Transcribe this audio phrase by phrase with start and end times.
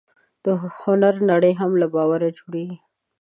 [0.43, 0.45] د
[0.81, 2.77] هنر نړۍ هم له باور جوړېږي.